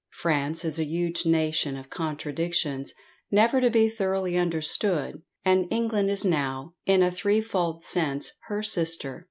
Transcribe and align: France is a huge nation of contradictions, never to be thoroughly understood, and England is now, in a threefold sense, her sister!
France 0.13 0.65
is 0.65 0.79
a 0.79 0.83
huge 0.83 1.27
nation 1.27 1.77
of 1.77 1.91
contradictions, 1.91 2.95
never 3.29 3.61
to 3.61 3.69
be 3.69 3.87
thoroughly 3.87 4.35
understood, 4.35 5.21
and 5.45 5.67
England 5.71 6.09
is 6.09 6.25
now, 6.25 6.73
in 6.87 7.03
a 7.03 7.11
threefold 7.11 7.83
sense, 7.83 8.31
her 8.47 8.63
sister! 8.63 9.19